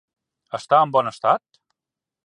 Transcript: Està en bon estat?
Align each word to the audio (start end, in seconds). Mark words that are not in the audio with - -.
Està 0.59 0.79
en 0.87 0.95
bon 0.97 1.11
estat? 1.13 1.63